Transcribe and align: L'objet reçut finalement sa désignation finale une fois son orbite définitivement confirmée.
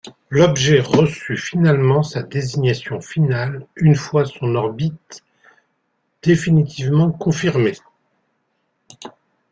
L'objet 0.31 0.79
reçut 0.79 1.37
finalement 1.37 2.01
sa 2.01 2.23
désignation 2.23 3.01
finale 3.01 3.67
une 3.75 3.93
fois 3.95 4.25
son 4.25 4.55
orbite 4.55 5.23
définitivement 6.23 7.11
confirmée. 7.11 7.75